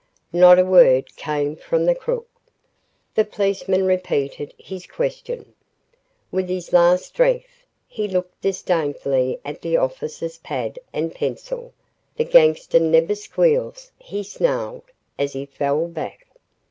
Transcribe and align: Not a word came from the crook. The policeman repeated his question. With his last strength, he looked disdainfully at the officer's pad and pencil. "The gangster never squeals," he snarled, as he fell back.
Not 0.33 0.57
a 0.57 0.65
word 0.65 1.15
came 1.15 1.55
from 1.55 1.85
the 1.85 1.93
crook. 1.93 2.27
The 3.13 3.23
policeman 3.23 3.85
repeated 3.85 4.51
his 4.57 4.87
question. 4.87 5.53
With 6.31 6.49
his 6.49 6.73
last 6.73 7.05
strength, 7.05 7.67
he 7.87 8.07
looked 8.07 8.41
disdainfully 8.41 9.39
at 9.45 9.61
the 9.61 9.77
officer's 9.77 10.39
pad 10.39 10.79
and 10.91 11.13
pencil. 11.13 11.71
"The 12.17 12.23
gangster 12.23 12.79
never 12.79 13.13
squeals," 13.13 13.91
he 13.99 14.23
snarled, 14.23 14.85
as 15.19 15.33
he 15.33 15.45
fell 15.45 15.85
back. 15.87 16.25